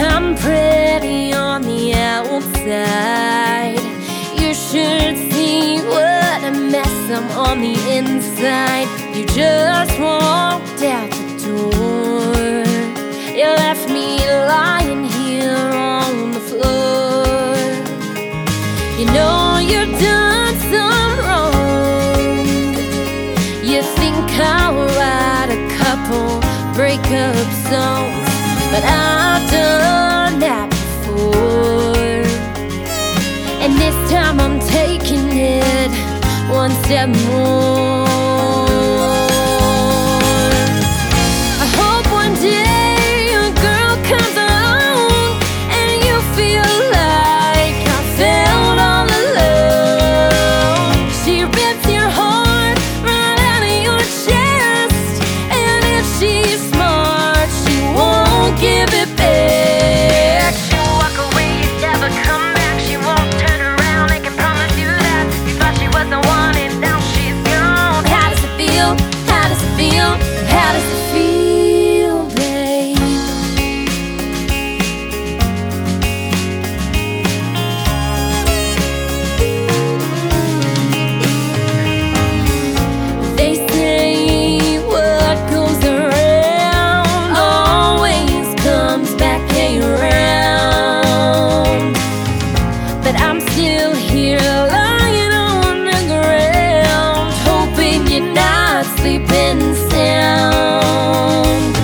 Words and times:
I'm 0.00 0.34
pretty 0.34 1.32
on 1.32 1.62
the 1.62 1.94
outside. 1.94 3.78
You 4.40 4.52
should 4.54 5.16
see 5.32 5.78
what 5.80 6.44
a 6.44 6.50
mess 6.50 7.10
I'm 7.10 7.30
on 7.38 7.60
the 7.60 7.76
inside. 7.96 8.88
You 9.16 9.24
just 9.26 9.98
walked 10.00 10.82
out. 10.82 11.13
one 36.64 36.70
step 36.84 37.08
more. 37.26 37.93
I'm 93.16 93.40
still 93.40 93.94
here 93.94 94.38
lying 94.38 95.32
on 95.32 95.84
the 95.84 96.00
ground, 96.06 97.32
hoping 97.48 98.06
you're 98.06 98.32
not 98.32 98.84
sleeping 98.98 99.74
sound. 99.90 101.76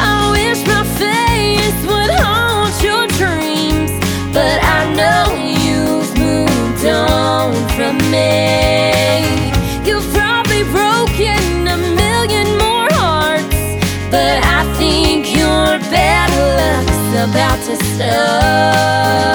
I 0.00 0.30
wish 0.36 0.60
my 0.66 0.84
face 0.98 1.80
would 1.86 2.12
haunt 2.20 2.74
your 2.82 3.06
dreams, 3.18 3.92
but 4.32 4.58
I 4.62 4.92
know 4.98 5.24
you've 5.64 6.12
moved 6.18 6.84
on 6.86 7.54
from 7.76 7.96
me. 8.10 9.22
You've 9.86 10.08
probably 10.12 10.64
broken 10.64 11.68
a 11.68 11.76
million 11.76 12.48
more 12.58 12.88
hearts, 12.92 13.62
but 14.10 14.38
I 14.44 14.64
think 14.78 15.34
your 15.34 15.78
bad 15.90 16.30
luck's 16.58 17.30
about 17.30 17.58
to 17.66 17.76
start. 17.84 19.31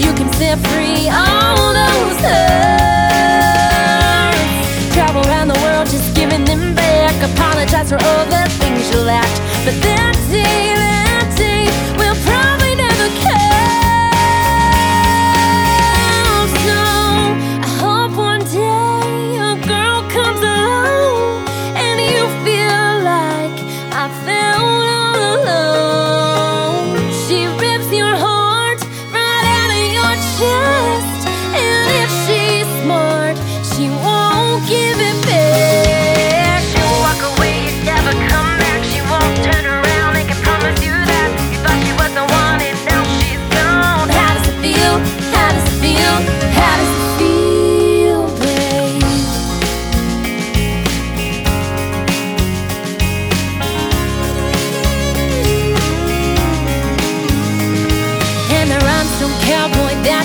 you 0.00 0.12
can 0.14 0.32
set 0.34 0.58
free 0.68 1.08
all 1.08 1.72
those 1.72 2.18
hurts. 2.18 3.04
Travel 4.94 5.22
around 5.28 5.48
the 5.48 5.58
world 5.64 5.88
just 5.88 6.14
giving 6.14 6.44
them 6.44 6.74
back. 6.74 7.14
Apologize 7.32 7.90
for 7.90 7.98
all 8.02 8.24
the 8.26 8.48
things 8.60 8.90
you 8.90 8.98
lacked, 8.98 9.40
but 9.64 9.74
then 9.82 10.14
deal. 10.30 10.83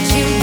you. 0.08 0.39